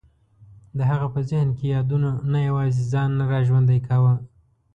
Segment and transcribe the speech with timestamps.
[0.77, 4.13] د هغه په ذهن کې یادونو نه یوازې ځان نه را ژوندی کاوه.